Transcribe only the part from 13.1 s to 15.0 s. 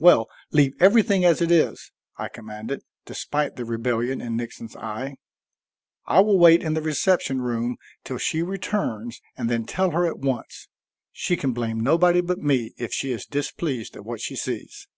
is displeased at what she sees."